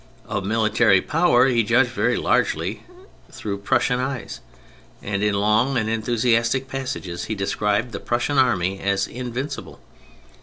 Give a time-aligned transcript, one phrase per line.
[0.25, 2.81] Of military power he judged very largely
[3.31, 4.39] through Prussian eyes.
[5.03, 9.79] And in long and enthusiastic passages he described the Prussian army as invincible.